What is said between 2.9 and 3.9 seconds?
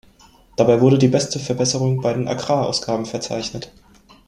verzeichnet.